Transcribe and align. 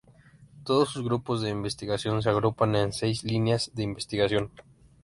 Todos 0.63 0.89
sus 0.89 1.03
grupos 1.03 1.43
de 1.43 1.51
investigación 1.51 2.23
se 2.23 2.29
agrupan 2.31 2.73
en 2.75 2.91
seis 2.91 3.23
líneas 3.23 3.69
de 3.75 3.83
investigación. 3.83 4.49